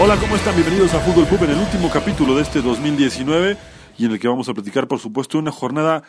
[0.00, 0.54] Hola, ¿cómo están?
[0.54, 3.56] Bienvenidos a Fútbol Pub en el último capítulo de este 2019
[3.98, 6.04] y en el que vamos a platicar, por supuesto, una jornada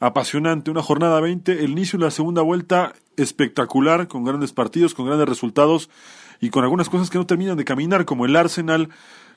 [0.00, 5.04] apasionante, una jornada 20, el inicio de la segunda vuelta espectacular, con grandes partidos, con
[5.04, 5.90] grandes resultados
[6.40, 8.88] y con algunas cosas que no terminan de caminar, como el Arsenal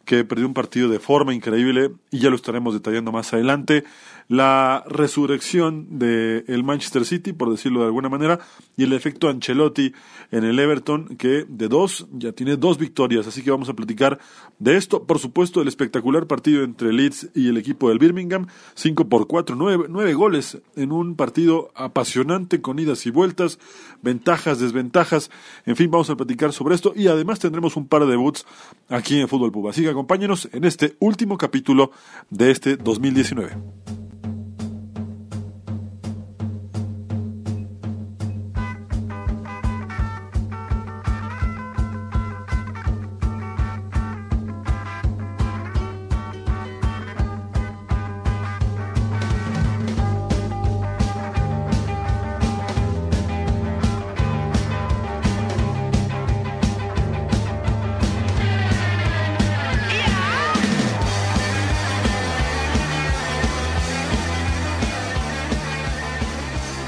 [0.05, 3.83] que perdió un partido de forma increíble y ya lo estaremos detallando más adelante.
[4.30, 8.39] La resurrección del el Manchester City, por decirlo de alguna manera,
[8.77, 9.91] y el efecto Ancelotti
[10.30, 13.25] en el Everton, que de dos ya tiene dos victorias.
[13.25, 14.19] Así que vamos a platicar
[14.59, 15.03] de esto.
[15.05, 19.55] Por supuesto, el espectacular partido entre Leeds y el equipo del Birmingham, 5 por 4,
[19.55, 23.58] 9, nueve goles en un partido apasionante con idas y vueltas,
[24.03, 25.31] ventajas, desventajas.
[25.66, 28.45] En fin, vamos a platicar sobre esto y además tendremos un par de debuts
[28.89, 29.69] aquí en Fútbol Pub.
[29.69, 31.89] Así que acompáñenos en este último capítulo
[32.30, 33.98] de este 2019.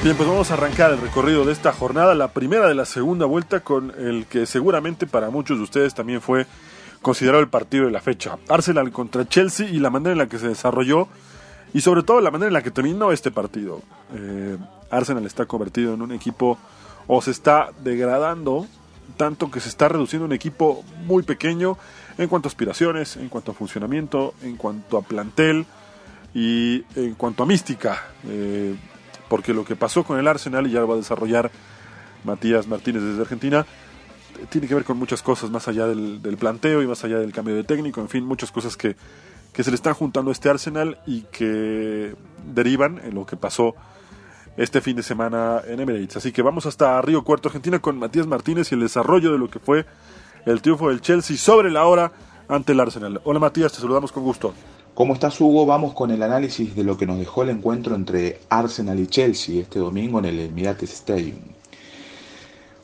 [0.03, 3.27] Bien, pues vamos a arrancar el recorrido de esta jornada, la primera de la segunda
[3.27, 6.47] vuelta, con el que seguramente para muchos de ustedes también fue
[7.03, 8.39] considerado el partido de la fecha.
[8.49, 11.07] Arsenal contra Chelsea y la manera en la que se desarrolló
[11.71, 13.83] y sobre todo la manera en la que terminó este partido.
[14.15, 14.57] Eh,
[14.89, 16.57] Arsenal está convertido en un equipo
[17.05, 18.65] o se está degradando
[19.17, 21.77] tanto que se está reduciendo un equipo muy pequeño
[22.17, 25.67] en cuanto a aspiraciones, en cuanto a funcionamiento, en cuanto a plantel
[26.33, 28.01] y en cuanto a mística.
[28.25, 28.75] Eh,
[29.31, 31.49] porque lo que pasó con el Arsenal, y ya lo va a desarrollar
[32.25, 33.65] Matías Martínez desde Argentina,
[34.49, 37.55] tiene que ver con muchas cosas más allá del, planteo y más allá del cambio
[37.55, 38.97] de técnico, en fin, muchas cosas que,
[39.53, 42.13] que se le están juntando a este Arsenal y que
[42.45, 43.73] derivan en lo que pasó
[44.57, 46.17] este fin de semana en Emirates.
[46.17, 49.49] Así que vamos hasta Río Cuarto, Argentina, con Matías Martínez y el desarrollo de lo
[49.49, 49.85] que fue
[50.45, 52.11] el triunfo del Chelsea sobre la hora
[52.49, 53.21] ante el Arsenal.
[53.23, 54.53] Hola Matías, te saludamos con gusto.
[54.93, 55.65] ¿Cómo estás Hugo?
[55.65, 59.61] Vamos con el análisis de lo que nos dejó el encuentro entre Arsenal y Chelsea
[59.61, 61.39] este domingo en el Emirates Stadium.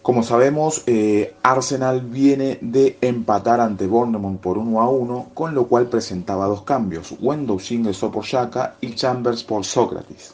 [0.02, 5.68] Como sabemos, eh, Arsenal viene de empatar ante Bournemouth por 1 a 1, con lo
[5.68, 10.34] cual presentaba dos cambios, Wendell ingresó por Shaka y Chambers por Sócrates.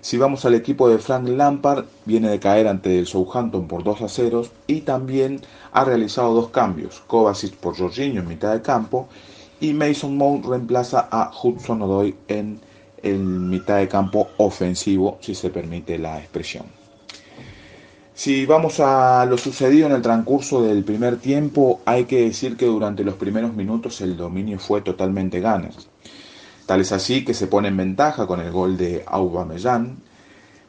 [0.00, 4.00] Si vamos al equipo de Frank Lampard, viene de caer ante el Southampton por 2
[4.00, 5.42] a 0 y también
[5.72, 9.08] ha realizado dos cambios, Kovacic por Jorginho en mitad de campo
[9.60, 12.60] y Mason Mount reemplaza a Hudson Odoi en
[13.02, 16.66] el mitad de campo ofensivo, si se permite la expresión.
[18.14, 22.64] Si vamos a lo sucedido en el transcurso del primer tiempo, hay que decir que
[22.64, 25.88] durante los primeros minutos el dominio fue totalmente Gunners.
[26.64, 29.98] Tal es así que se pone en ventaja con el gol de Aubameyang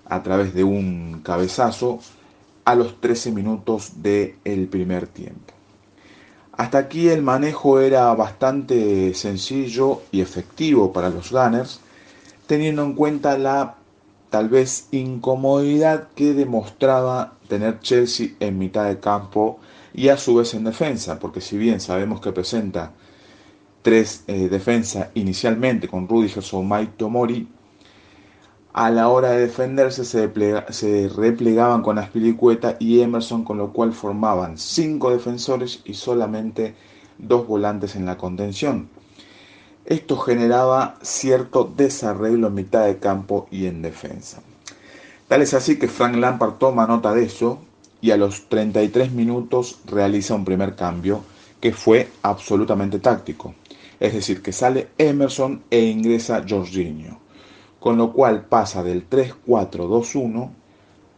[0.09, 1.99] a través de un cabezazo
[2.65, 5.56] a los 13 minutos del primer tiempo.
[6.57, 11.79] Hasta aquí el manejo era bastante sencillo y efectivo para los Gunners,
[12.47, 13.75] teniendo en cuenta la
[14.31, 19.59] tal vez incomodidad que demostraba tener Chelsea en mitad de campo
[19.93, 22.91] y a su vez en defensa, porque si bien sabemos que presenta
[23.83, 27.47] tres eh, defensas inicialmente con Rudiger, Mike Tomori,
[28.77, 34.59] a la hora de defenderse se, replegaban con Aspilicueta y Emerson, con lo cual formaban
[34.59, 36.75] cinco defensores y solamente
[37.17, 38.87] dos volantes en la contención.
[39.83, 44.43] Esto generaba cierto desarreglo en mitad de campo y en defensa.
[45.27, 47.57] Tal es así que Frank Lampard toma nota de eso
[47.99, 51.23] y a los 33 minutos realiza un primer cambio
[51.59, 53.55] que fue absolutamente táctico.
[53.99, 57.25] Es decir, que sale Emerson e ingresa Jorginho,
[57.79, 60.49] con lo cual pasa del 3-4-2-1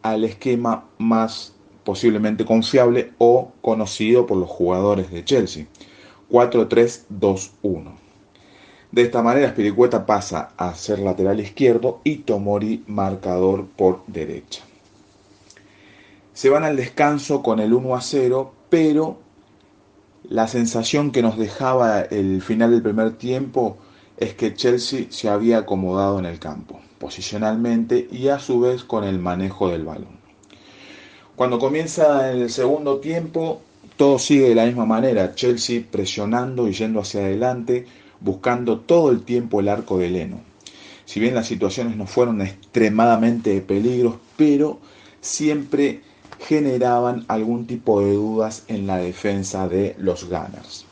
[0.01, 1.53] al esquema más
[1.83, 5.65] posiblemente confiable o conocido por los jugadores de Chelsea,
[6.29, 7.94] 4-3-2-1.
[8.91, 14.63] De esta manera, Spiricueta pasa a ser lateral izquierdo y Tomori marcador por derecha.
[16.33, 19.17] Se van al descanso con el 1 a 0, pero
[20.23, 23.77] la sensación que nos dejaba el final del primer tiempo
[24.19, 29.06] es que Chelsea se había acomodado en el campo, posicionalmente y a su vez con
[29.06, 30.19] el manejo del balón.
[31.38, 33.62] Cuando comienza el segundo tiempo,
[33.95, 37.86] todo sigue de la misma manera, Chelsea presionando y yendo hacia adelante,
[38.19, 40.42] buscando todo el tiempo el arco de Leno.
[41.06, 44.80] Si bien las situaciones no fueron extremadamente de peligros, pero
[45.22, 46.01] siempre
[46.39, 50.88] generaban algún tipo de dudas en la defensa de los Gunners.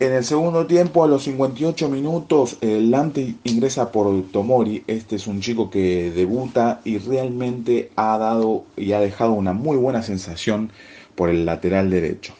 [0.00, 4.82] En el segundo tiempo, a los 58 minutos, el Lante ingresa por Tomori.
[4.86, 9.76] Este es un chico que debuta y realmente ha dado y ha dejado una muy
[9.76, 10.72] buena sensación
[11.14, 12.32] por el lateral derecho.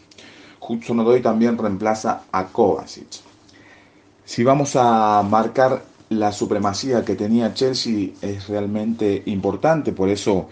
[0.59, 3.21] Hudson Odoi también reemplaza a Kovacic.
[4.25, 10.49] Si vamos a marcar la supremacía que tenía Chelsea es realmente importante, por eso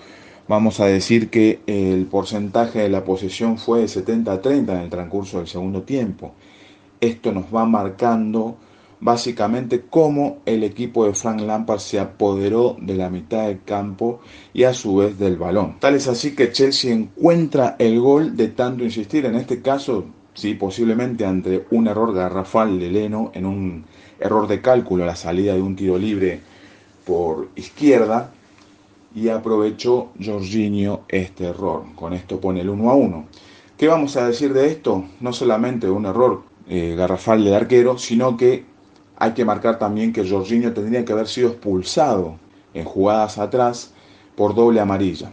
[0.47, 5.39] vamos a decir que el porcentaje de la posesión fue de 70-30 en el transcurso
[5.39, 6.35] del segundo tiempo.
[7.01, 8.57] Esto nos va marcando
[9.01, 14.21] básicamente cómo el equipo de Frank Lampard se apoderó de la mitad del campo
[14.53, 15.77] y a su vez del balón.
[15.79, 20.05] Tal es así que Chelsea encuentra el gol de tanto insistir, en este caso
[20.35, 20.55] ¿sí?
[20.55, 23.85] posiblemente ante un error garrafal de Leno, en un
[24.21, 26.41] error de cálculo a la salida de un tiro libre
[27.05, 28.33] por izquierda,
[29.15, 31.85] y aprovechó Jorginho este error.
[31.97, 33.25] Con esto pone el 1 a 1.
[33.77, 35.05] ¿Qué vamos a decir de esto?
[35.21, 38.65] No solamente un error eh, garrafal del arquero, sino que
[39.17, 42.37] hay que marcar también que Jorginho tendría que haber sido expulsado
[42.75, 43.93] en jugadas atrás
[44.37, 45.33] por doble amarilla.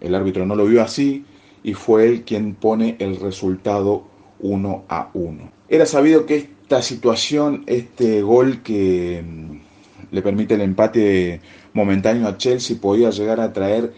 [0.00, 1.24] El árbitro no lo vio así
[1.62, 4.04] y fue él quien pone el resultado
[4.40, 5.50] 1 a 1.
[5.68, 11.40] Era sabido que esta situación, este gol que mm, le permite el empate
[11.72, 13.92] momentáneo a Chelsea, podía llegar a traer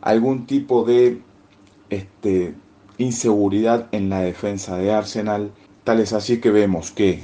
[0.00, 1.20] algún tipo de
[1.90, 2.54] este,
[2.98, 5.52] inseguridad en la defensa de Arsenal.
[5.86, 7.22] Tal es así que vemos que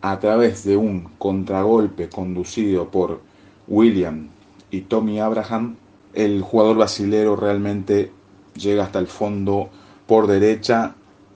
[0.00, 3.20] a través de un contragolpe conducido por
[3.66, 4.28] William
[4.70, 5.76] y Tommy Abraham,
[6.14, 8.10] el jugador brasilero realmente
[8.56, 9.68] llega hasta el fondo
[10.06, 10.94] por derecha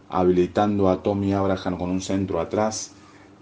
[0.09, 2.93] habilitando a Tommy Abraham con un centro atrás.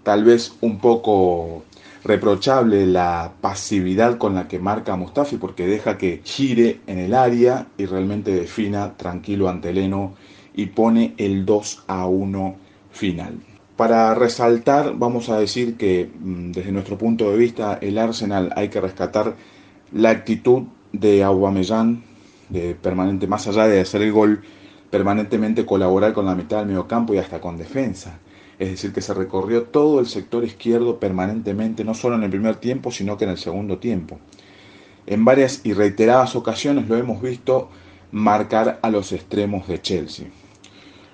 [0.03, 1.63] Tal vez un poco
[2.03, 7.67] reprochable la pasividad con la que marca Mustafi porque deja que gire en el área
[7.77, 10.15] y realmente defina tranquilo ante Leno
[10.53, 12.60] y pone el 2 a 1
[12.91, 13.39] final.
[13.75, 18.69] Para resaltar, vamos a decir que mm, desde nuestro punto de vista, el Arsenal hay
[18.69, 19.35] que rescatar
[19.91, 22.03] la actitud de Aubameyang,
[22.49, 24.41] de permanente, más allá de hacer el gol,
[24.89, 28.19] permanentemente colaborar con la mitad del mediocampo y hasta con defensa.
[28.59, 32.57] Es decir, que se recorrió todo el sector izquierdo permanentemente, no solo en el primer
[32.57, 34.19] tiempo, sino que en el segundo tiempo.
[35.07, 37.69] En varias y reiteradas ocasiones lo hemos visto
[38.11, 40.27] marcar a los extremos de Chelsea.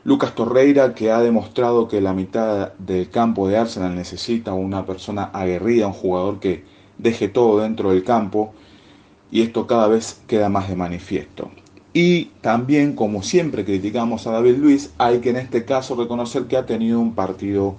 [0.07, 5.25] Lucas Torreira, que ha demostrado que la mitad del campo de Arsenal necesita una persona
[5.33, 6.63] aguerrida, un jugador que
[6.97, 8.53] deje todo dentro del campo,
[9.31, 11.51] y esto cada vez queda más de manifiesto.
[11.91, 16.55] Y también, como siempre criticamos a David Luis, hay que en este caso reconocer que
[16.55, 17.75] ha tenido un partido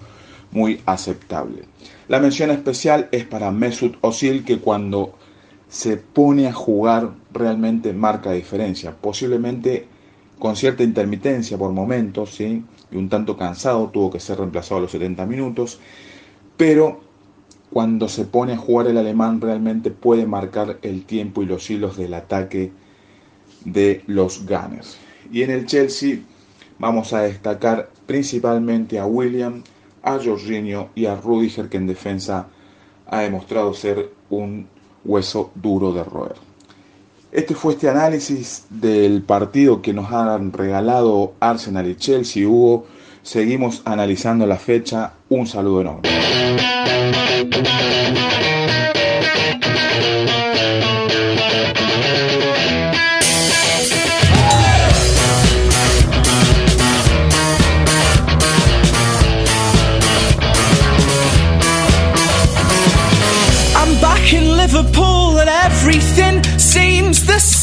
[0.50, 1.62] muy aceptable.
[2.08, 5.14] La mención especial es para Mesut Özil, que cuando
[5.70, 8.94] se pone a jugar realmente marca diferencia.
[8.94, 9.87] Posiblemente
[10.38, 12.64] con cierta intermitencia por momentos, ¿sí?
[12.90, 15.78] y un tanto cansado, tuvo que ser reemplazado a los 70 minutos,
[16.57, 17.00] pero
[17.71, 21.97] cuando se pone a jugar el alemán realmente puede marcar el tiempo y los hilos
[21.97, 22.73] del ataque
[23.64, 24.97] de los Gunners.
[25.30, 26.21] Y en el Chelsea
[26.78, 29.62] vamos a destacar principalmente a William,
[30.02, 32.49] a Jorginho y a Rudiger, que en defensa
[33.07, 34.66] ha demostrado ser un
[35.04, 36.48] hueso duro de roer.
[37.30, 42.49] Este fue este análisis del partido que nos han regalado Arsenal y Chelsea.
[42.49, 42.87] Hugo,
[43.23, 45.12] seguimos analizando la fecha.
[45.28, 46.08] Un saludo enorme.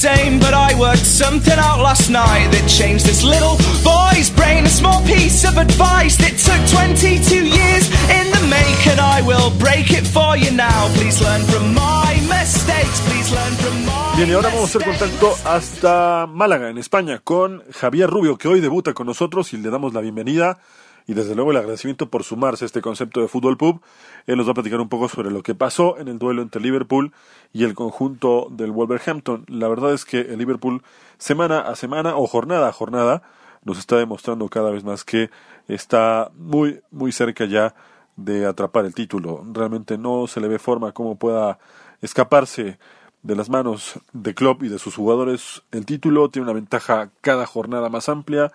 [0.07, 4.65] I worked something out last night that changed this little boy's brain.
[4.65, 8.99] A small piece of advice that took 22 years in the making.
[8.99, 10.89] I will break it for you now.
[10.93, 13.01] Please learn from my mistakes.
[13.07, 17.19] Please learn from my Bien, y ahora vamos a hacer contacto hasta Málaga, en España,
[17.23, 20.59] con Javier Rubio, que hoy debuta con nosotros y le damos la bienvenida
[21.07, 23.81] y desde luego el agradecimiento por sumarse a este concepto de fútbol pub.
[24.27, 26.61] Él nos va a platicar un poco sobre lo que pasó en el duelo entre
[26.61, 27.13] Liverpool
[27.53, 29.45] y el conjunto del Wolverhampton.
[29.47, 30.81] La verdad es que el Liverpool
[31.17, 33.23] semana a semana o jornada a jornada
[33.63, 35.29] nos está demostrando cada vez más que
[35.67, 37.75] está muy muy cerca ya
[38.15, 39.43] de atrapar el título.
[39.51, 41.59] Realmente no se le ve forma como pueda
[42.01, 42.79] escaparse
[43.23, 46.29] de las manos de Klopp y de sus jugadores el título.
[46.29, 48.51] Tiene una ventaja cada jornada más amplia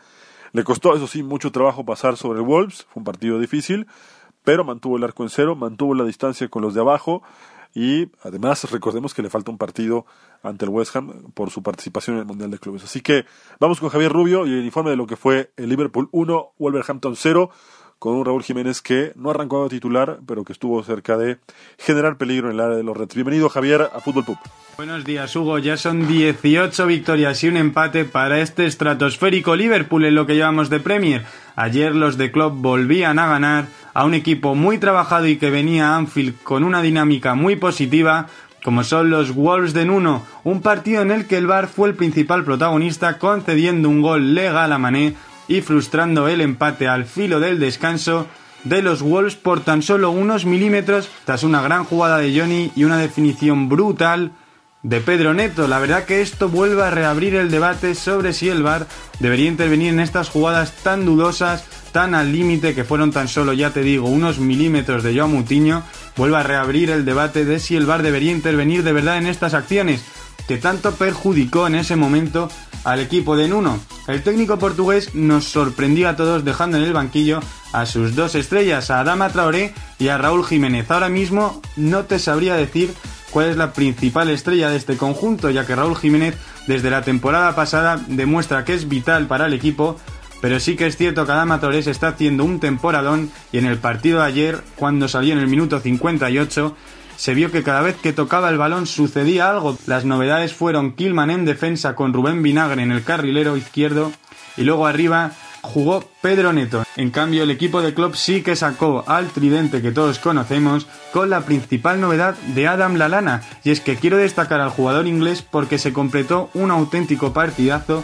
[0.53, 3.87] le costó, eso sí, mucho trabajo pasar sobre el Wolves, fue un partido difícil,
[4.51, 7.23] pero mantuvo el arco en cero, mantuvo la distancia con los de abajo
[7.73, 10.07] y además recordemos que le falta un partido
[10.43, 12.83] ante el West Ham por su participación en el Mundial de Clubes.
[12.83, 13.27] Así que
[13.61, 17.15] vamos con Javier Rubio y el informe de lo que fue el Liverpool 1, Wolverhampton
[17.15, 17.49] 0
[18.01, 21.39] con un Raúl Jiménez que no arrancó a titular, pero que estuvo cerca de
[21.79, 23.15] generar peligro en el área de los Reds.
[23.15, 24.39] Bienvenido, Javier, a Fútbol Pub.
[24.79, 25.59] Buenos días, Hugo.
[25.59, 30.71] Ya son 18 victorias y un empate para este estratosférico Liverpool en lo que llevamos
[30.71, 31.27] de Premier.
[31.57, 35.91] Ayer los de Klopp volvían a ganar a un equipo muy trabajado y que venía
[35.91, 38.27] a Anfield con una dinámica muy positiva,
[38.63, 41.95] como son los Wolves de Nuno, un partido en el que el VAR fue el
[41.95, 45.15] principal protagonista concediendo un gol legal a Mané
[45.49, 48.27] y frustrando el empate al filo del descanso
[48.65, 52.85] de los Wolves por tan solo unos milímetros tras una gran jugada de Johnny y
[52.85, 54.33] una definición brutal
[54.83, 55.69] de Pedro Neto.
[55.69, 58.87] La verdad que esto vuelve a reabrir el debate sobre si el VAR
[59.19, 63.71] debería intervenir en estas jugadas tan dudosas, tan al límite que fueron tan solo, ya
[63.71, 65.83] te digo, unos milímetros de Joao Mutiño.
[66.17, 69.55] Vuelve a reabrir el debate de si el VAR debería intervenir de verdad en estas
[69.55, 70.03] acciones
[70.49, 72.51] que tanto perjudicó en ese momento
[72.85, 73.79] al equipo de Nuno.
[74.09, 77.41] El técnico portugués nos sorprendió a todos dejando en el banquillo
[77.73, 80.91] a sus dos estrellas, a Adama Traoré y a Raúl Jiménez.
[80.91, 82.93] Ahora mismo no te sabría decir
[83.31, 87.55] cuál es la principal estrella de este conjunto, ya que Raúl Jiménez desde la temporada
[87.55, 89.99] pasada demuestra que es vital para el equipo,
[90.41, 93.79] pero sí que es cierto que Adama se está haciendo un temporadón y en el
[93.79, 96.77] partido de ayer, cuando salió en el minuto 58,
[97.17, 99.77] se vio que cada vez que tocaba el balón sucedía algo.
[99.87, 104.11] Las novedades fueron Kilman en defensa con Rubén Vinagre en el carrilero izquierdo
[104.57, 105.33] y luego arriba
[105.63, 106.85] jugó Pedro Neto.
[106.97, 111.31] En cambio, el equipo de club sí que sacó al tridente que todos conocemos con
[111.31, 113.43] la principal novedad de Adam Lalana.
[113.65, 118.03] Y es que quiero destacar al jugador inglés porque se completó un auténtico partidazo,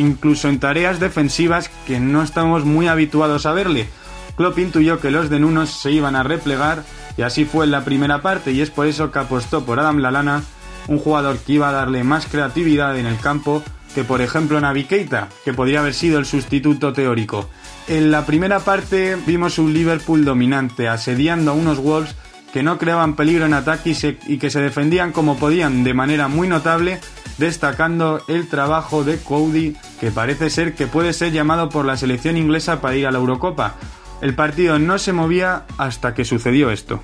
[0.00, 3.88] incluso en tareas defensivas que no estamos muy habituados a verle.
[4.36, 6.82] Klopp intuyó que los de Nunos se iban a replegar
[7.16, 9.98] y así fue en la primera parte y es por eso que apostó por Adam
[9.98, 10.42] Lalana,
[10.88, 13.62] un jugador que iba a darle más creatividad en el campo
[13.94, 17.50] que por ejemplo Navi Keita, que podría haber sido el sustituto teórico.
[17.88, 22.14] En la primera parte vimos un Liverpool dominante, asediando a unos Wolves
[22.52, 26.28] que no creaban peligro en ataque y, y, que se defendían como podían de manera
[26.28, 27.00] muy notable,
[27.40, 32.36] destacando el trabajo de Cody, que parece ser que puede ser llamado por la selección
[32.36, 33.76] inglesa para ir a la Eurocopa.
[34.20, 37.02] El partido no se movía hasta que sucedió esto.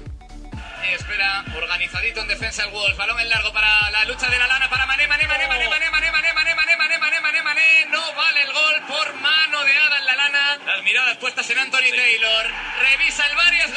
[0.93, 2.99] Espera, organizadito en defensa el Wolves.
[2.99, 5.91] Balón en largo para la lucha de la lana para Mané, Mané, Mané, Mané, Mané,
[5.91, 7.87] Mané, Mané, Mané, Mané, Mané, Mané, Mané, Mané.
[7.91, 10.59] No vale el gol por mano de Ada en la lana.
[10.67, 12.45] Las miradas puestas en Anthony Taylor.
[12.85, 13.73] Revisa el varias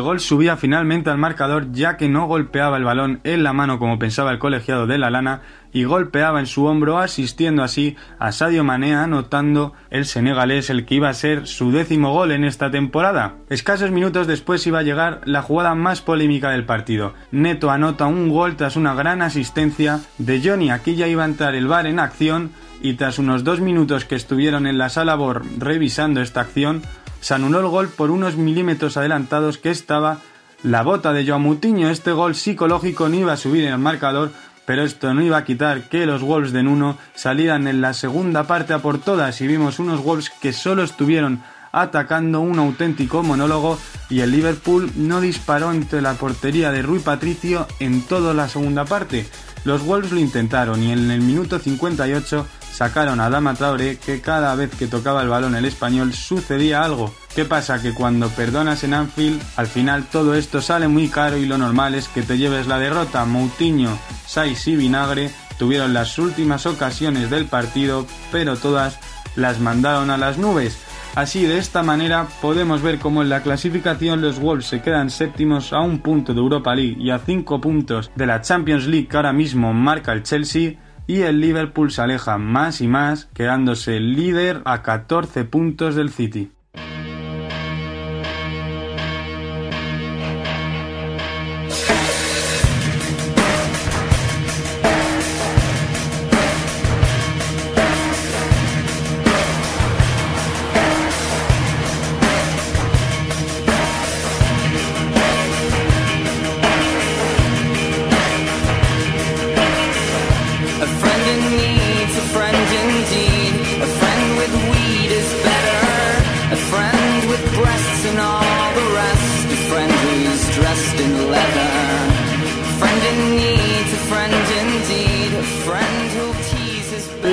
[0.00, 3.78] El gol subía finalmente al marcador ya que no golpeaba el balón en la mano
[3.78, 5.42] como pensaba el colegiado de la lana
[5.74, 10.94] y golpeaba en su hombro asistiendo así a Sadio Mané anotando el senegalés el que
[10.94, 13.34] iba a ser su décimo gol en esta temporada.
[13.50, 17.12] Escasos minutos después iba a llegar la jugada más polémica del partido.
[17.30, 20.70] Neto anota un gol tras una gran asistencia de Johnny.
[20.70, 22.52] Aquí ya iba a entrar el VAR en acción
[22.82, 26.82] y tras unos dos minutos que estuvieron en la sala BOR revisando esta acción,
[27.20, 30.18] se anuló el gol por unos milímetros adelantados que estaba
[30.62, 31.90] la bota de Joao Mutiño.
[31.90, 34.30] Este gol psicológico no iba a subir en el marcador,
[34.66, 38.44] pero esto no iba a quitar que los Wolves de Nuno salieran en la segunda
[38.44, 43.78] parte a por todas y vimos unos Wolves que solo estuvieron atacando un auténtico monólogo
[44.08, 48.84] y el Liverpool no disparó entre la portería de Rui Patricio en toda la segunda
[48.84, 49.26] parte.
[49.64, 52.46] Los Wolves lo intentaron y en el minuto 58
[52.80, 57.12] sacaron a Dama Traoré que cada vez que tocaba el balón el español sucedía algo.
[57.34, 57.82] ¿Qué pasa?
[57.82, 61.94] Que cuando perdonas en Anfield, al final todo esto sale muy caro y lo normal
[61.94, 63.26] es que te lleves la derrota.
[63.26, 68.98] Moutinho, Saiz y Vinagre tuvieron las últimas ocasiones del partido, pero todas
[69.36, 70.78] las mandaron a las nubes.
[71.14, 75.74] Así, de esta manera, podemos ver cómo en la clasificación los Wolves se quedan séptimos
[75.74, 79.18] a un punto de Europa League y a cinco puntos de la Champions League que
[79.18, 80.76] ahora mismo marca el Chelsea,
[81.10, 86.52] y el Liverpool se aleja más y más, quedándose líder a 14 puntos del City.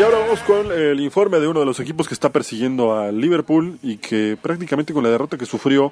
[0.08, 3.78] Ahora vamos con el informe de uno de los equipos que está persiguiendo al Liverpool
[3.84, 5.92] y que prácticamente con la derrota que sufrió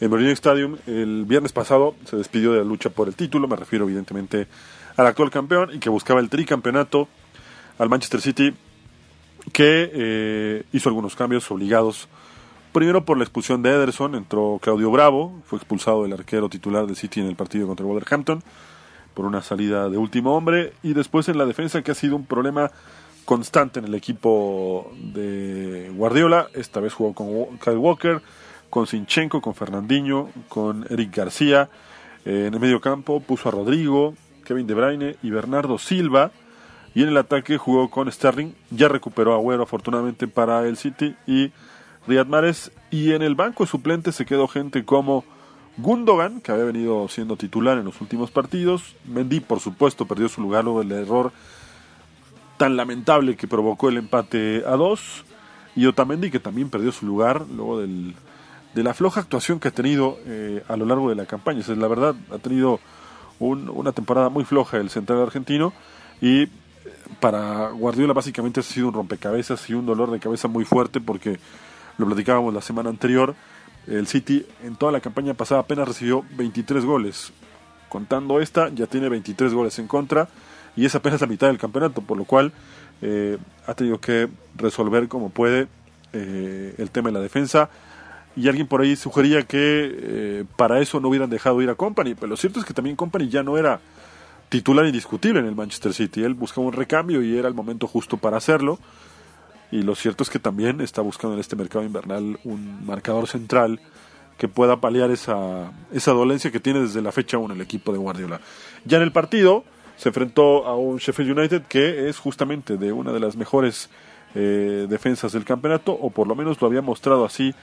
[0.00, 3.54] en Mourinho Stadium el viernes pasado se despidió de la lucha por el título, me
[3.54, 4.48] refiero evidentemente
[4.96, 7.06] al actual campeón y que buscaba el tricampeonato
[7.78, 8.52] al Manchester City
[9.52, 12.08] que eh, hizo algunos cambios obligados.
[12.72, 16.96] Primero por la expulsión de Ederson, entró Claudio Bravo, fue expulsado el arquero titular del
[16.96, 18.42] City en el partido contra Wolverhampton
[19.14, 22.26] por una salida de último hombre y después en la defensa que ha sido un
[22.26, 22.72] problema
[23.24, 26.48] constante en el equipo de Guardiola.
[26.54, 28.20] Esta vez jugó con Kyle Walker,
[28.70, 31.68] con Sinchenko, con Fernandinho, con Eric García.
[32.24, 34.14] Eh, en el medio campo puso a Rodrigo,
[34.44, 36.30] Kevin De Bruyne y Bernardo Silva.
[36.94, 38.52] Y en el ataque jugó con Sterling.
[38.70, 41.50] Ya recuperó a Agüero afortunadamente para el City y
[42.06, 42.70] Riyad Mahrez.
[42.90, 45.24] Y en el banco suplente se quedó gente como
[45.76, 48.94] Gundogan, que había venido siendo titular en los últimos partidos.
[49.06, 51.32] Mendy, por supuesto, perdió su lugar luego del error
[52.56, 55.24] tan lamentable que provocó el empate a dos.
[55.76, 58.14] Y Otamendi, que también perdió su lugar luego del,
[58.74, 61.62] de la floja actuación que ha tenido eh, a lo largo de la campaña.
[61.68, 62.78] O la verdad, ha tenido
[63.40, 65.72] un- una temporada muy floja el central argentino.
[66.20, 66.48] Y eh,
[67.20, 71.38] para Guardiola básicamente ha sido un rompecabezas y un dolor de cabeza muy fuerte porque
[71.98, 73.34] lo platicábamos la semana anterior.
[73.88, 77.32] El City en toda la campaña pasada apenas recibió 23 goles.
[77.88, 80.28] Contando esta, ya tiene 23 goles en contra
[80.76, 82.52] y es apenas la mitad del campeonato, por lo cual
[83.02, 85.68] eh, ha tenido que resolver como puede
[86.12, 87.70] eh, el tema de la defensa.
[88.36, 92.14] Y alguien por ahí sugería que eh, para eso no hubieran dejado ir a Company,
[92.14, 93.80] pero lo cierto es que también Company ya no era
[94.48, 96.24] titular indiscutible en el Manchester City.
[96.24, 98.78] Él buscaba un recambio y era el momento justo para hacerlo.
[99.70, 103.80] Y lo cierto es que también está buscando en este mercado invernal un marcador central
[104.38, 107.98] que pueda paliar esa, esa dolencia que tiene desde la fecha 1 el equipo de
[107.98, 108.40] Guardiola.
[108.84, 109.64] Ya en el partido
[109.96, 113.90] se enfrentó a un Sheffield United que es justamente de una de las mejores
[114.34, 117.54] eh, defensas del campeonato, o por lo menos lo había mostrado así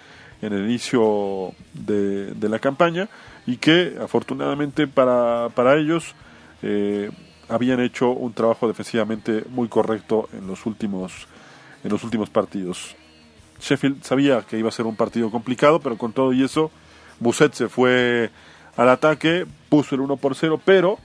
[0.42, 3.10] en el inicio de, de la campaña,
[3.46, 6.16] y que afortunadamente para, para ellos
[6.64, 7.12] eh,
[7.50, 11.28] habían hecho un trabajo defensivamente muy correcto en los últimos
[11.84, 12.96] en los últimos partidos.
[13.60, 16.72] Sheffield sabía que iba a ser un partido complicado, pero con todo y eso,
[17.20, 18.30] Busset se fue
[18.78, 20.98] al ataque, puso el 1 por 0, pero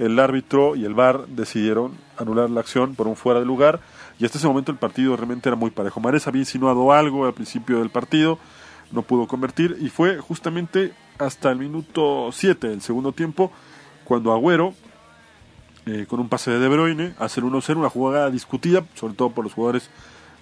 [0.00, 3.80] el árbitro y el VAR decidieron anular la acción por un fuera de lugar,
[4.18, 6.00] y hasta ese momento el partido realmente era muy parejo.
[6.00, 8.38] Mares había insinuado algo al principio del partido,
[8.92, 13.52] no pudo convertir, y fue justamente hasta el minuto 7 del segundo tiempo,
[14.04, 14.74] cuando Agüero
[15.84, 19.30] eh, con un pase de De Bruyne, hace el 1-0, una jugada discutida, sobre todo
[19.30, 19.90] por los jugadores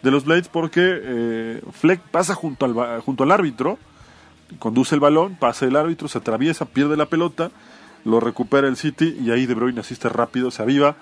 [0.03, 3.77] de los Blades, porque eh, Fleck pasa junto al, junto al árbitro,
[4.61, 7.51] conduce el balón, pasa el árbitro, se atraviesa, pierde la pelota,
[8.05, 10.97] lo recupera el City y ahí De Bruyne asiste rápido, se aviva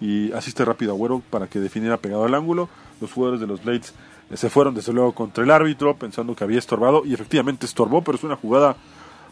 [0.00, 2.68] y asiste rápido a Agüero para que definiera pegado al ángulo.
[3.00, 3.94] Los jugadores de los Blades
[4.30, 8.02] eh, se fueron desde luego contra el árbitro pensando que había estorbado y efectivamente estorbó,
[8.02, 8.76] pero es una jugada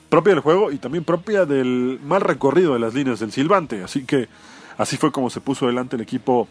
[0.09, 3.83] propia del juego y también propia del mal recorrido de las líneas del silbante.
[3.83, 4.29] Así que
[4.77, 6.49] así fue como se puso delante el equipo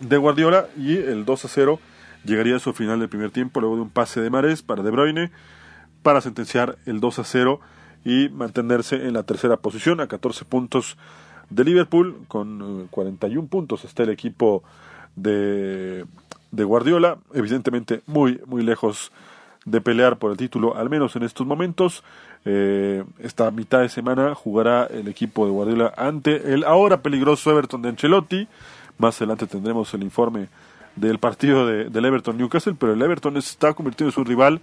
[0.00, 1.78] de Guardiola y el 2 a 0
[2.24, 4.90] llegaría a su final del primer tiempo luego de un pase de Mares para De
[4.90, 5.30] Bruyne
[6.02, 7.60] para sentenciar el 2 a 0
[8.04, 10.96] y mantenerse en la tercera posición a 14 puntos
[11.50, 12.16] de Liverpool.
[12.28, 14.62] Con eh, 41 puntos está el equipo
[15.16, 16.04] de,
[16.50, 17.18] de Guardiola.
[17.34, 19.12] Evidentemente muy muy lejos
[19.64, 22.02] de pelear por el título al menos en estos momentos.
[22.44, 27.82] Eh, esta mitad de semana jugará el equipo de Guardiola ante el ahora peligroso Everton
[27.82, 28.48] de Ancelotti.
[28.98, 30.48] Más adelante tendremos el informe
[30.96, 34.60] del partido de, del Everton Newcastle, pero el Everton está convirtiendo en su rival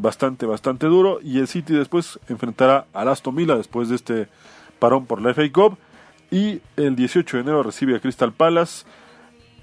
[0.00, 1.20] bastante, bastante duro.
[1.22, 4.28] Y el City después enfrentará al Aston Villa después de este
[4.78, 5.78] parón por la FA Cup.
[6.30, 8.84] Y el 18 de enero recibe a Crystal Palace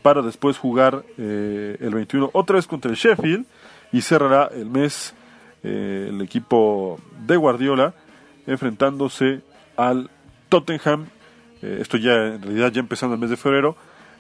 [0.02, 3.46] para después jugar eh, el 21 otra vez contra el Sheffield.
[3.92, 5.14] y cerrará el mes
[5.64, 7.94] eh, el equipo de Guardiola
[8.46, 9.42] enfrentándose
[9.76, 10.10] al
[10.50, 11.08] Tottenham.
[11.62, 13.76] Eh, esto ya en realidad ya empezando el mes de febrero.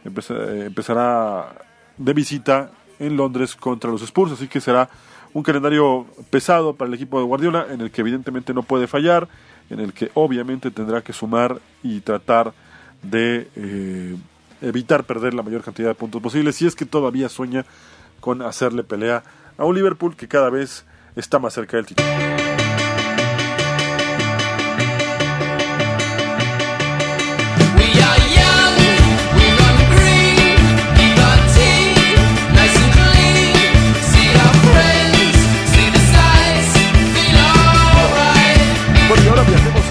[0.06, 1.53] Empezará
[1.97, 4.89] de visita en Londres contra los Spurs, así que será
[5.38, 9.28] un calendario pesado para el equipo de Guardiola, en el que evidentemente no puede fallar,
[9.69, 12.54] en el que obviamente tendrá que sumar y tratar
[13.04, 14.17] de
[14.63, 17.67] evitar perder la mayor cantidad de puntos posibles, si es que todavía sueña
[18.19, 19.23] con hacerle pelea
[19.60, 22.37] a un Liverpool que cada vez está más cerca del título.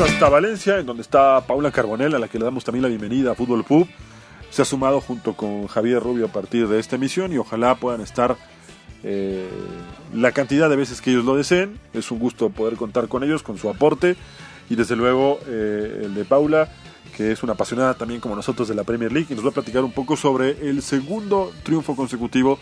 [0.05, 3.33] Hasta Valencia, en donde está Paula Carbonell, a la que le damos también la bienvenida
[3.33, 3.89] a Fútbol Pub.
[4.51, 8.03] Se ha sumado junto con Javier Rubio a partir de esta emisión y ojalá puedan
[8.03, 8.37] estar
[9.03, 9.49] eh,
[10.13, 11.81] la cantidad de veces que ellos lo deseen.
[11.95, 14.17] Es un gusto poder contar con ellos, con su aporte
[14.69, 16.69] y desde luego eh, el de Paula,
[17.17, 19.55] que es una apasionada también como nosotros de la Premier League y nos va a
[19.55, 22.59] platicar un poco sobre el segundo triunfo consecutivo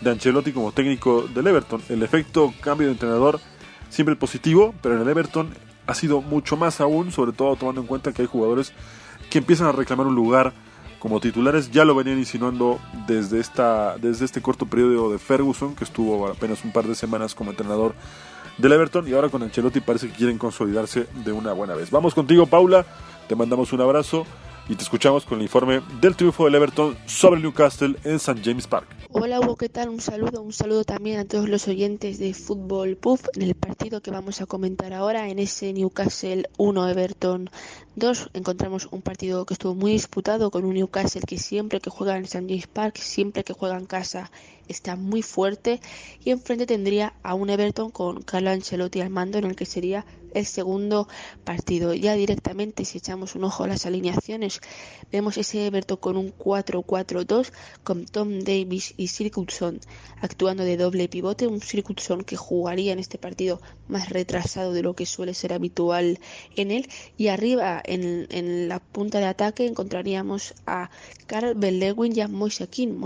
[0.00, 1.82] de Ancelotti como técnico del Everton.
[1.90, 3.40] El efecto cambio de entrenador
[3.90, 7.86] siempre positivo, pero en el Everton ha sido mucho más aún, sobre todo tomando en
[7.86, 8.72] cuenta que hay jugadores
[9.30, 10.52] que empiezan a reclamar un lugar
[10.98, 11.70] como titulares.
[11.70, 16.62] Ya lo venían insinuando desde, esta, desde este corto periodo de Ferguson, que estuvo apenas
[16.62, 17.94] un par de semanas como entrenador
[18.58, 21.90] del Everton, y ahora con Ancelotti parece que quieren consolidarse de una buena vez.
[21.90, 22.84] Vamos contigo, Paula,
[23.26, 24.26] te mandamos un abrazo
[24.68, 28.42] y te escuchamos con el informe del triunfo del Everton sobre Newcastle en St.
[28.44, 28.97] James Park.
[29.10, 29.88] Hola Hugo, ¿qué tal?
[29.88, 34.02] Un saludo, un saludo también a todos los oyentes de Fútbol Puff en el partido
[34.02, 37.48] que vamos a comentar ahora en ese Newcastle 1 Everton
[37.96, 38.30] 2.
[38.34, 42.24] Encontramos un partido que estuvo muy disputado con un Newcastle que siempre que juega en
[42.24, 42.44] St.
[42.46, 44.30] James Park, siempre que juega en casa
[44.68, 45.80] está muy fuerte
[46.24, 50.04] y enfrente tendría a un Everton con Carlo Ancelotti al mando en el que sería
[50.34, 51.08] el segundo
[51.44, 51.94] partido.
[51.94, 54.60] Ya directamente, si echamos un ojo a las alineaciones,
[55.10, 57.52] vemos ese Everton con un 4-4-2
[57.84, 59.80] con Tom Davis y Sirkutson
[60.20, 64.94] actuando de doble pivote, un Sirkutson que jugaría en este partido más retrasado de lo
[64.94, 66.18] que suele ser habitual
[66.56, 66.88] en él.
[67.16, 70.90] Y arriba, en, en la punta de ataque, encontraríamos a
[71.26, 72.98] Carl Bellewin y a Moise Keane.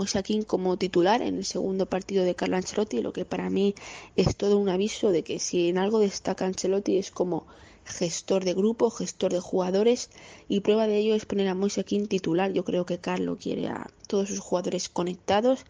[0.45, 3.75] como titular en el segundo partido de Carlo Ancelotti, lo que para mí
[4.15, 7.45] es todo un aviso de que si en algo destaca Ancelotti es como
[7.85, 10.09] gestor de grupo, gestor de jugadores
[10.47, 12.51] y prueba de ello es poner a Moise titular.
[12.53, 15.65] Yo creo que Carlo quiere a todos sus jugadores conectados,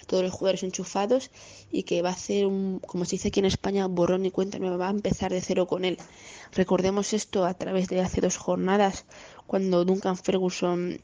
[0.00, 1.30] a todos los jugadores enchufados
[1.70, 4.58] y que va a hacer un, como se dice aquí en España, borrón y cuenta
[4.58, 5.98] nueva, va a empezar de cero con él.
[6.52, 9.04] Recordemos esto a través de hace dos jornadas
[9.46, 11.00] cuando Duncan Ferguson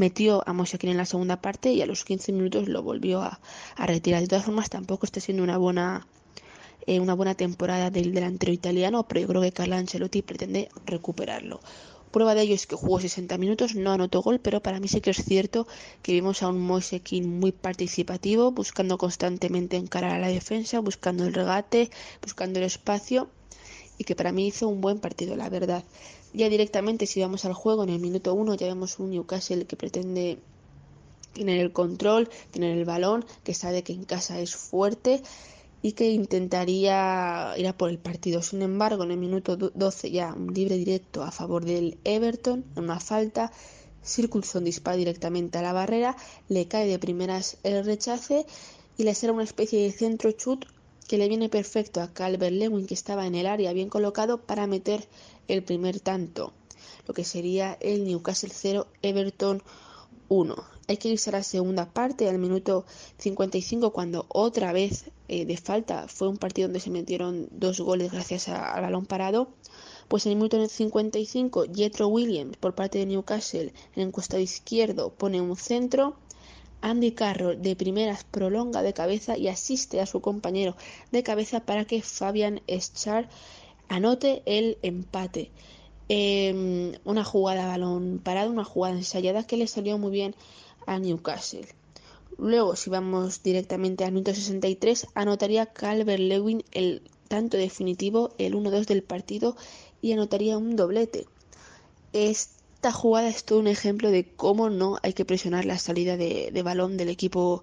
[0.00, 3.38] metió a Moise en la segunda parte y a los 15 minutos lo volvió a,
[3.76, 4.22] retirar.
[4.22, 6.06] De todas formas, tampoco está siendo una buena
[6.86, 11.60] eh, una buena temporada del delantero italiano, pero yo creo que Carlo Ancelotti pretende recuperarlo.
[12.10, 15.02] Prueba de ello es que jugó 60 minutos, no anotó gol, pero para mí sí
[15.02, 15.68] que es cierto
[16.02, 21.34] que vimos a un Moise muy participativo, buscando constantemente encarar a la defensa, buscando el
[21.34, 21.90] regate,
[22.22, 23.28] buscando el espacio
[23.98, 25.84] y que para mí hizo un buen partido, la verdad.
[26.32, 29.76] Ya directamente, si vamos al juego, en el minuto 1 ya vemos un Newcastle que
[29.76, 30.38] pretende
[31.32, 35.22] tener el control, tener el balón, que sabe que en casa es fuerte
[35.82, 38.42] y que intentaría ir a por el partido.
[38.42, 43.00] Sin embargo, en el minuto 12 ya un libre directo a favor del Everton, una
[43.00, 43.50] falta,
[44.04, 46.16] Circulson dispara directamente a la barrera,
[46.48, 48.46] le cae de primeras el rechace
[48.96, 50.64] y le será una especie de centro chut
[51.08, 54.66] que le viene perfecto a Calvert Lewin que estaba en el área bien colocado para
[54.66, 55.08] meter
[55.48, 56.52] el primer tanto,
[57.06, 59.62] lo que sería el Newcastle 0 Everton
[60.28, 60.54] 1.
[60.86, 62.84] Hay que irse a la segunda parte, al minuto
[63.18, 68.10] 55, cuando otra vez eh, de falta fue un partido donde se metieron dos goles
[68.10, 69.48] gracias al balón parado.
[70.08, 75.10] Pues en el minuto 55, Jethro Williams por parte de Newcastle en el costado izquierdo
[75.10, 76.16] pone un centro.
[76.80, 80.76] Andy Carroll de primeras prolonga de cabeza y asiste a su compañero
[81.12, 83.28] de cabeza para que Fabian Schär
[83.90, 85.50] anote el empate.
[86.08, 90.34] Em, una jugada a balón parado, una jugada ensayada que le salió muy bien
[90.86, 91.68] a Newcastle.
[92.38, 98.86] Luego, si vamos directamente al minuto 63, anotaría Calvert Lewin el tanto definitivo, el 1-2
[98.86, 99.56] del partido,
[100.00, 101.26] y anotaría un doblete.
[102.12, 106.62] Esta jugada es todo un ejemplo de cómo no hay que presionar la salida de,
[106.64, 107.62] balón del equipo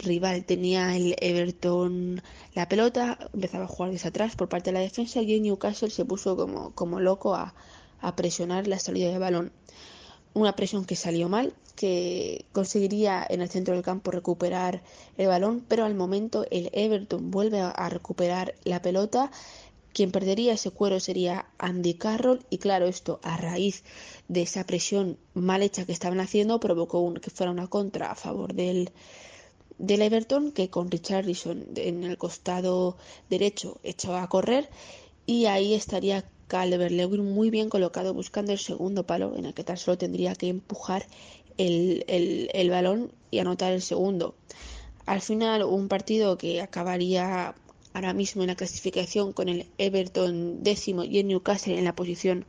[0.00, 0.44] rival.
[0.44, 2.22] Tenía el Everton
[2.54, 6.04] la pelota, empezaba a jugar desde atrás por parte de la defensa y Newcastle se
[6.04, 7.54] puso como, como loco a,
[8.00, 9.52] a presionar la salida de balón.
[10.32, 14.82] Una presión que salió mal, que conseguiría en el centro del campo recuperar
[15.16, 19.30] el balón, pero al momento el Everton vuelve a recuperar la pelota.
[19.92, 23.82] Quien perdería ese cuero sería Andy Carroll y claro, esto a raíz
[24.28, 28.14] de esa presión mal hecha que estaban haciendo provocó un, que fuera una contra a
[28.14, 28.92] favor del,
[29.80, 32.96] del Everton que con Richarlison en el costado
[33.30, 34.68] derecho echó a correr
[35.26, 39.64] y ahí estaría Calvert Lewin muy bien colocado buscando el segundo palo en el que
[39.64, 41.06] tan solo tendría que empujar
[41.56, 44.34] el, el, balón y anotar el segundo.
[45.06, 47.54] Al final un partido que acabaría
[47.94, 52.44] ahora mismo en la clasificación con el Everton décimo y el Newcastle en la posición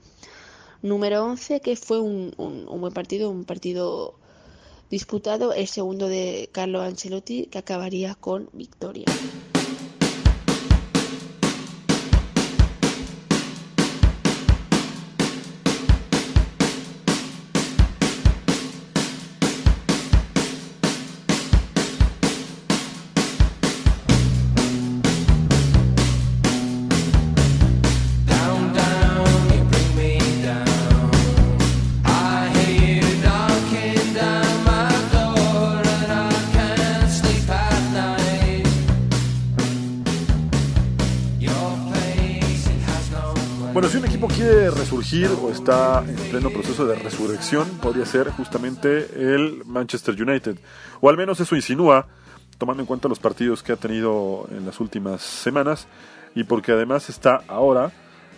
[0.82, 4.16] número 11 que fue un, un, un buen partido, un partido
[4.92, 9.06] disputado, el segundo de Carlo Ancelotti que acabaría con victoria.
[45.02, 50.58] O está en pleno proceso de resurrección podría ser justamente el Manchester United.
[51.02, 52.06] O al menos eso insinúa,
[52.60, 55.88] tomando en cuenta los partidos que ha tenido en las últimas semanas
[56.36, 57.92] y porque además está ahora,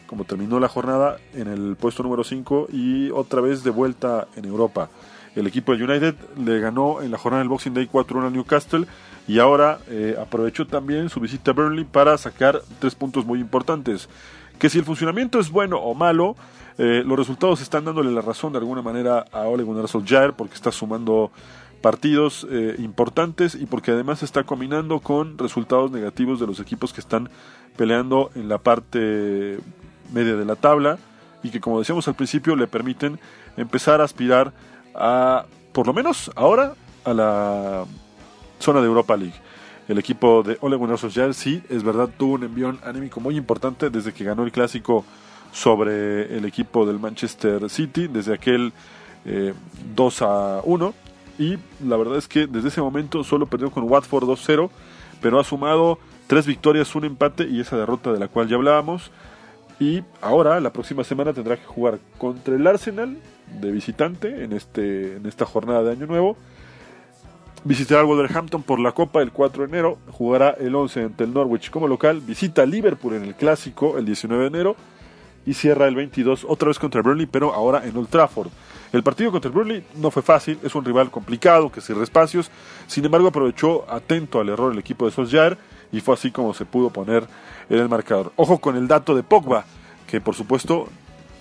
[0.08, 4.46] como terminó la jornada, en el puesto número 5 y otra vez de vuelta en
[4.46, 4.90] Europa.
[5.36, 8.86] El equipo de United le ganó en la jornada del Boxing Day 4-1 al Newcastle
[9.28, 14.08] y ahora eh, aprovechó también su visita a Burnley para sacar tres puntos muy importantes.
[14.64, 16.38] Que si el funcionamiento es bueno o malo,
[16.78, 20.54] eh, los resultados están dándole la razón de alguna manera a Ole Gunnar Solskjaer porque
[20.54, 21.34] está sumando
[21.82, 27.02] partidos eh, importantes y porque además está combinando con resultados negativos de los equipos que
[27.02, 27.30] están
[27.76, 29.58] peleando en la parte
[30.14, 30.98] media de la tabla
[31.44, 33.20] y que como decíamos al principio le permiten
[33.58, 34.54] empezar a aspirar
[34.96, 37.84] a por lo menos ahora a la
[38.60, 39.36] zona de Europa League.
[39.88, 43.90] El equipo de Ole Gunnar Solskjaer sí, es verdad, tuvo un envión anímico muy importante
[43.90, 45.04] desde que ganó el clásico
[45.52, 48.72] sobre el equipo del Manchester City desde aquel
[49.96, 50.94] 2 eh, a 1
[51.38, 54.70] y la verdad es que desde ese momento solo perdió con Watford 2-0
[55.22, 59.12] pero ha sumado tres victorias, un empate y esa derrota de la cual ya hablábamos
[59.80, 63.18] y ahora la próxima semana tendrá que jugar contra el Arsenal
[63.60, 66.38] de visitante en, este, en esta jornada de Año Nuevo
[67.64, 71.34] visitará al Wolverhampton por la Copa el 4 de enero, jugará el 11 ante el
[71.34, 74.76] Norwich como local, visita Liverpool en el Clásico el 19 de enero
[75.46, 78.50] y cierra el 22 otra vez contra Burnley, pero ahora en Old Trafford.
[78.92, 82.52] El partido contra el Burnley no fue fácil, es un rival complicado que cierra espacios,
[82.88, 85.58] sin embargo aprovechó atento al error el equipo de Solskjaer
[85.92, 87.26] y fue así como se pudo poner
[87.70, 88.34] en el marcador.
[88.36, 89.66] Ojo con el dato de Pogba,
[90.08, 90.90] que por supuesto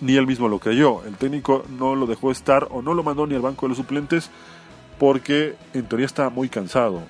[0.01, 1.03] ni él mismo lo creyó.
[1.05, 3.79] El técnico no lo dejó estar o no lo mandó ni al banco de los
[3.79, 4.31] suplentes
[4.99, 7.03] porque en teoría estaba muy cansado.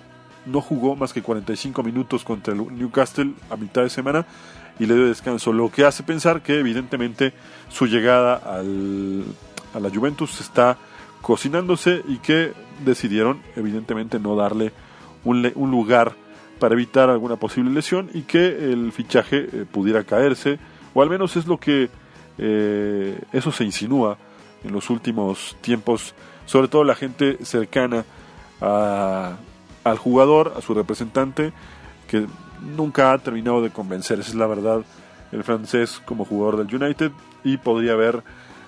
[0.47, 4.27] No jugó más que 45 minutos contra el Newcastle a mitad de semana
[4.79, 7.33] y le dio descanso, lo que hace pensar que evidentemente
[7.69, 9.25] su llegada al,
[9.75, 10.79] a la Juventus está
[11.21, 12.53] cocinándose y que
[12.85, 14.73] decidieron evidentemente no darle
[15.25, 16.15] un, un lugar
[16.59, 20.59] para evitar alguna posible lesión y que el fichaje eh, pudiera caerse,
[20.95, 21.91] o al menos es lo que
[22.39, 24.17] eh, eso se insinúa
[24.65, 26.15] en los últimos tiempos,
[26.53, 28.05] sobre todo la gente cercana
[28.61, 31.51] al jugador, a su representante,
[32.07, 32.27] que
[32.77, 34.83] nunca ha terminado de convencer, esa es la verdad,
[35.33, 37.11] el francés como jugador del United
[37.43, 38.23] y podría haber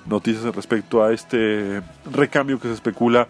[0.07, 3.29] noticias respecto a este recambio que se especula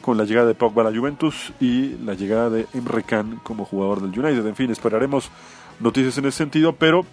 [0.00, 3.66] con la llegada de Pogba a la Juventus y la llegada de Emre Can como
[3.66, 4.46] jugador del United.
[4.46, 5.30] En fin, esperaremos
[5.78, 7.04] noticias en ese sentido, pero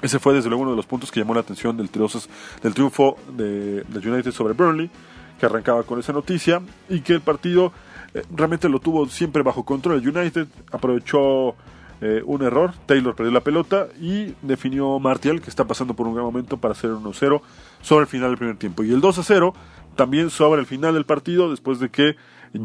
[0.00, 3.84] ese fue desde luego uno de los puntos que llamó la atención del, triunfo de
[3.92, 4.90] United sobre Burnley,
[5.38, 7.72] que arrancaba con esa noticia y que el partido
[8.14, 10.00] eh, realmente lo tuvo siempre bajo control.
[10.00, 11.54] El United aprovechó
[12.00, 16.14] eh, un error, Taylor perdió la pelota y definió Martial, que está pasando por un
[16.14, 17.40] gran momento para hacer 1-0
[17.80, 18.84] sobre el final del primer tiempo.
[18.84, 19.54] Y el 2-0
[19.96, 22.16] también sobre el final del partido, después de que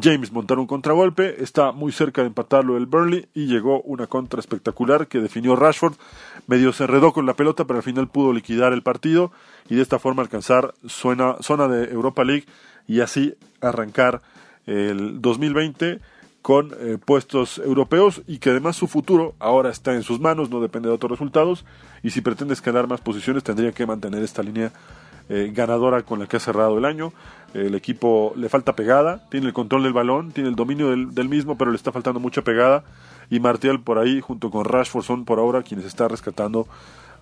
[0.01, 4.39] James montara un contragolpe, está muy cerca de empatarlo el Burnley y llegó una contra
[4.39, 5.95] espectacular que definió Rashford,
[6.47, 9.31] medio se enredó con la pelota, pero al final pudo liquidar el partido
[9.69, 12.45] y de esta forma alcanzar zona, zona de Europa League
[12.87, 14.21] y así arrancar
[14.65, 15.99] el 2020
[16.41, 20.59] con eh, puestos europeos y que además su futuro ahora está en sus manos, no
[20.59, 21.65] depende de otros resultados
[22.03, 24.71] y si pretende escalar más posiciones tendría que mantener esta línea
[25.29, 27.13] eh, ganadora con la que ha cerrado el año.
[27.53, 31.57] El equipo le falta pegada, tiene el control del balón, tiene el dominio del, mismo,
[31.57, 32.83] pero le está faltando mucha pegada.
[33.29, 36.67] Y Martial por ahí, junto con Rashford, son por ahora quienes está rescatando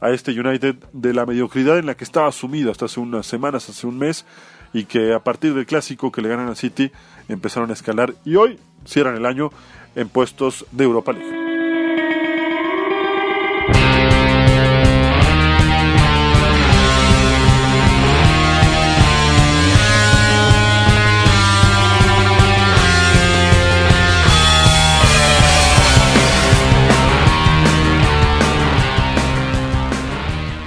[0.02, 3.70] a este United de la mediocridad en la que estaba sumido hasta hace unas semanas,
[3.70, 4.26] hace un mes,
[4.74, 6.92] y que a partir del clásico que le ganan al City
[7.28, 9.52] empezaron a escalar y hoy cierran el año
[9.96, 11.50] en puestos de Europa League.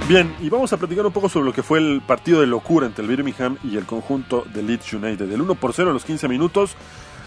[0.07, 2.85] Bien, y vamos a platicar un poco sobre lo que fue el partido de locura
[2.85, 5.31] entre el Birmingham y el conjunto de Leeds United.
[5.31, 6.75] El 1 por 0 a los 15 minutos,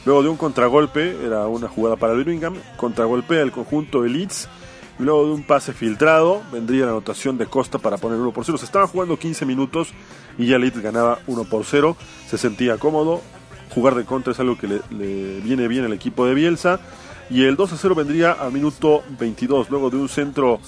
[0.07, 4.49] luego de un contragolpe, era una jugada para Birmingham, contragolpea el conjunto de Leeds,
[5.01, 8.57] luego de un pase filtrado, vendría la anotación de Costa para poner 1 por 0.
[8.57, 9.89] Se estaban jugando 15 minutos
[10.39, 11.97] y ya Leeds ganaba 1 por 0,
[12.29, 13.21] se sentía cómodo,
[13.75, 16.79] jugar de contra es algo que le, le viene bien al equipo de Bielsa,
[17.29, 20.61] y el 2 a 0 vendría al minuto 22, luego de un centro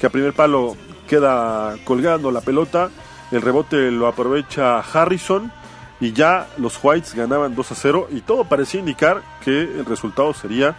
[0.00, 0.74] que a primer palo
[1.06, 2.90] queda colgando la pelota,
[3.30, 5.52] el rebote lo aprovecha Harrison
[6.00, 10.34] y ya los Whites ganaban 2 a 0 y todo parecía indicar que el resultado
[10.34, 10.76] sería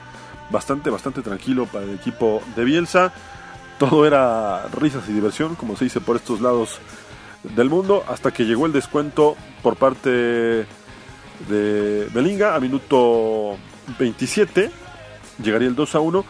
[0.50, 3.14] bastante, bastante tranquilo para el equipo de Bielsa.
[3.80, 6.80] Todo era risas y diversión, como se dice por estos lados
[7.44, 10.66] del mundo, hasta que llegó el descuento por parte
[11.50, 13.58] de Belinga a minuto
[14.00, 14.72] 27,
[15.44, 16.26] llegaría el 2 a 1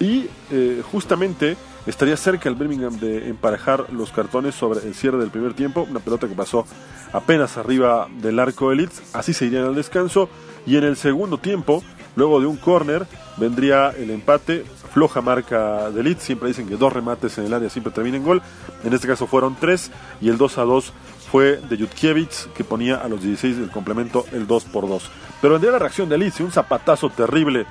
[0.00, 5.30] y eh, justamente estaría cerca el Birmingham de emparejar los cartones sobre el cierre del
[5.30, 6.66] primer tiempo, una pelota que pasó
[7.12, 10.28] apenas arriba del arco de Leeds, así se irían al descanso
[10.66, 11.82] y en el segundo tiempo,
[12.16, 16.92] luego de un córner, vendría el empate, floja marca de Leeds, siempre dicen que dos
[16.92, 18.42] remates en el área siempre terminan en gol,
[18.84, 20.92] en este caso fueron tres y el 2 a 2
[21.30, 25.10] fue de Jutkiewicz que ponía a los 16 del complemento el 2 por 2.
[25.40, 27.66] Pero vendría la reacción de Leeds y un zapatazo terrible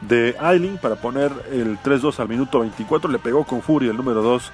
[0.00, 3.10] de Eiling para poner el 3-2 al minuto 24.
[3.10, 4.52] Le pegó con furia el número 2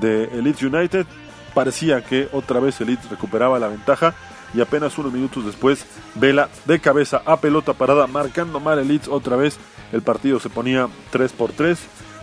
[0.00, 1.06] de Leeds United.
[1.54, 4.14] Parecía que otra vez el Leeds recuperaba la ventaja
[4.54, 9.08] y apenas unos minutos después Vela de cabeza a pelota parada marcando mal el Leeds
[9.08, 9.58] otra vez.
[9.92, 11.78] El partido se ponía 3 por 3.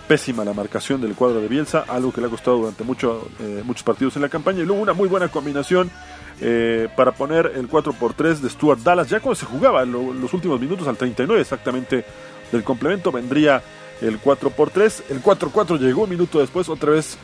[0.07, 3.61] Pésima la marcación del cuadro de Bielsa, algo que le ha costado durante mucho, eh,
[3.65, 4.61] muchos partidos en la campaña.
[4.61, 5.91] Y luego una muy buena combinación
[6.39, 9.91] eh, para poner el 4 por 3 de Stuart Dallas, ya cuando se jugaba en
[9.91, 12.05] los últimos minutos al 39 exactamente
[12.51, 13.61] del complemento vendría
[14.01, 17.17] el 4 por 3 El 4-4 llegó un minuto después, otra vez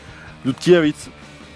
[0.43, 1.09] Lutkiewicz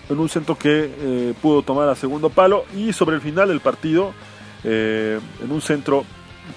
[0.10, 2.66] en un centro que eh, pudo tomar a segundo palo.
[2.76, 4.14] Y sobre el final del partido,
[4.64, 6.06] eh, en un centro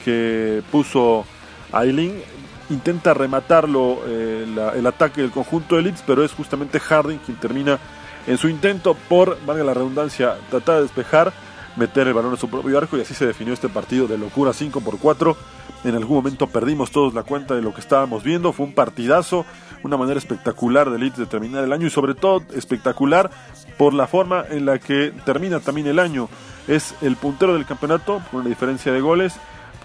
[0.04, 1.24] que puso
[1.72, 2.22] Aileen,
[2.70, 4.46] intenta rematarlo eh,
[4.76, 7.78] el ataque del conjunto de Leeds, pero es justamente Harding quien termina
[8.26, 11.32] en su intento por, valga la redundancia, tratar de despejar,
[11.76, 14.52] meter el balón en su propio arco y así se definió este partido de locura
[14.52, 15.36] 5 por 4
[15.84, 18.52] en algún momento perdimos todos la cuenta de lo que estábamos viendo.
[18.52, 19.46] Fue un partidazo,
[19.82, 23.30] una manera espectacular de Leeds de terminar el año y sobre todo espectacular
[23.78, 26.28] por la forma en la que termina también el año.
[26.68, 29.34] Es el puntero del campeonato con una diferencia de goles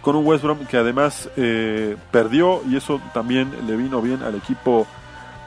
[0.01, 4.35] con un West Brom que además eh, perdió y eso también le vino bien al
[4.35, 4.85] equipo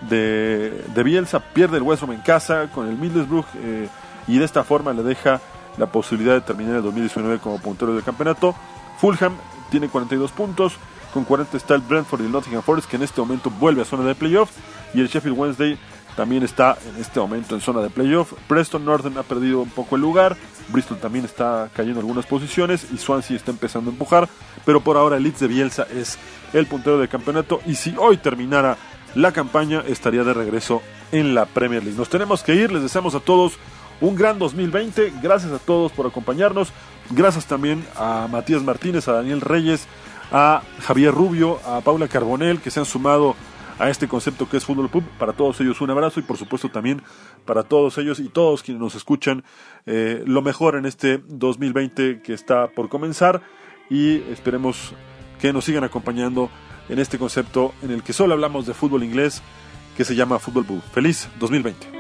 [0.09, 1.41] de, de Bielsa.
[1.41, 3.89] Pierde el West Brom en casa con el Middlesbrough eh,
[4.27, 5.41] y de esta forma le deja
[5.79, 8.55] la posibilidad de terminar el 2019 como puntero del campeonato.
[8.99, 9.37] Fulham
[9.71, 10.75] tiene 42 puntos.
[11.13, 13.85] Con 40 está el Brentford y el Nottingham Forest, que en este momento vuelve a
[13.85, 14.51] zona de playoff.
[14.93, 15.79] Y el Sheffield Wednesday
[16.17, 18.33] también está en este momento en zona de playoff.
[18.47, 20.37] Preston Northern ha perdido un poco el lugar.
[20.69, 22.87] Bristol también está cayendo algunas posiciones.
[22.93, 24.29] Y Swansea está empezando a empujar.
[24.67, 26.19] Pero por ahora el Leeds de Bielsa es
[26.53, 27.61] el puntero del campeonato.
[27.67, 28.77] Y si hoy terminara
[29.15, 31.97] la campaña, estaría de regreso en la Premier League.
[31.97, 32.71] Nos tenemos que ir.
[32.71, 33.55] Les deseamos a todos
[34.01, 35.13] un gran 2020.
[35.23, 36.73] Gracias a todos por acompañarnos.
[37.11, 39.87] Gracias también a Matías Martínez, a Daniel Reyes,
[40.33, 43.35] a Javier Rubio, a Paula Carbonel, que se han sumado
[43.79, 45.05] a este concepto que es Fútbol Pub.
[45.19, 47.03] Para todos ellos un abrazo y por supuesto también
[47.45, 49.45] para todos ellos y todos quienes nos escuchan
[49.87, 53.41] eh, lo mejor en este 2020 que está por comenzar
[53.89, 54.93] y esperemos
[55.41, 56.51] que nos sigan acompañando
[56.89, 59.43] en este concepto en el que solo hablamos de fútbol inglés
[59.97, 60.83] que se llama Fútbol Pub.
[60.93, 61.98] Feliz 2020.